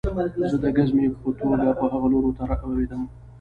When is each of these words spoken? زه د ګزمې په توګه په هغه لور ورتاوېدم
زه 0.51 0.57
د 0.63 0.65
ګزمې 0.77 1.05
په 1.21 1.29
توګه 1.39 1.67
په 1.79 1.85
هغه 1.91 2.07
لور 2.11 2.23
ورتاوېدم 2.25 3.01